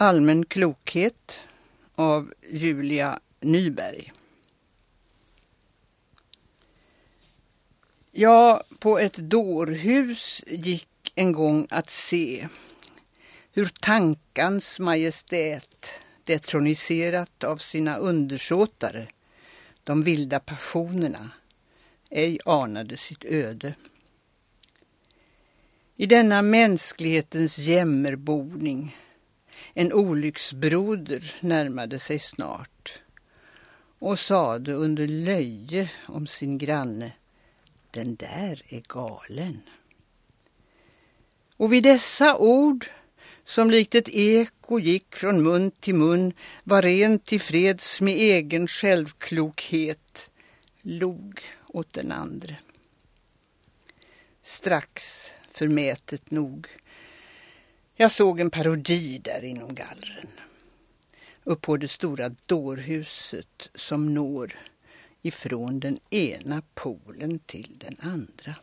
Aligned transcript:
Allmän 0.00 0.44
klokhet 0.44 1.40
av 1.94 2.34
Julia 2.50 3.20
Nyberg. 3.40 4.12
Ja, 8.12 8.62
på 8.78 8.98
ett 8.98 9.16
dårhus 9.16 10.44
gick 10.46 11.12
en 11.14 11.32
gång 11.32 11.66
att 11.70 11.90
se 11.90 12.48
hur 13.52 13.66
tankans 13.66 14.80
majestät, 14.80 15.86
detroniserat 16.24 17.44
av 17.44 17.56
sina 17.56 17.96
undersåtare, 17.96 19.06
de 19.84 20.02
vilda 20.02 20.40
passionerna, 20.40 21.30
ej 22.10 22.38
anade 22.44 22.96
sitt 22.96 23.24
öde. 23.24 23.74
I 25.96 26.06
denna 26.06 26.42
mänsklighetens 26.42 27.58
jämmerboning 27.58 28.96
en 29.74 29.92
olycksbroder 29.92 31.34
närmade 31.40 31.98
sig 31.98 32.18
snart 32.18 33.02
och 33.98 34.18
sade 34.18 34.72
under 34.72 35.06
löje 35.06 35.90
om 36.06 36.26
sin 36.26 36.58
granne 36.58 37.12
den 37.90 38.14
där 38.14 38.62
är 38.68 38.82
galen. 38.88 39.62
Och 41.56 41.72
vid 41.72 41.82
dessa 41.82 42.36
ord 42.36 42.86
som 43.44 43.70
likt 43.70 43.94
ett 43.94 44.08
eko 44.08 44.78
gick 44.78 45.16
från 45.16 45.42
mun 45.42 45.70
till 45.70 45.94
mun 45.94 46.32
var 46.64 46.82
rent 46.82 47.26
tillfreds 47.26 48.00
med 48.00 48.14
egen 48.14 48.68
självklokhet 48.68 50.30
log 50.82 51.40
åt 51.66 51.92
den 51.92 52.12
andre. 52.12 52.56
Strax, 54.42 55.24
förmätet 55.50 56.30
nog, 56.30 56.66
jag 58.00 58.10
såg 58.10 58.40
en 58.40 58.50
parodi 58.50 59.18
där 59.18 59.44
inom 59.44 59.74
gallren. 59.74 60.28
Upp 61.44 61.60
på 61.60 61.76
det 61.76 61.88
stora 61.88 62.28
dårhuset 62.46 63.70
som 63.74 64.14
når 64.14 64.54
ifrån 65.22 65.80
den 65.80 65.98
ena 66.10 66.62
polen 66.74 67.38
till 67.38 67.76
den 67.78 67.96
andra. 68.00 68.54